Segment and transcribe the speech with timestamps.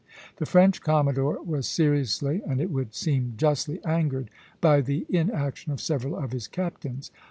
[0.37, 5.79] The French commodore was seriously, and it would seem justly, angered by the inaction of
[5.79, 7.11] several of his captains.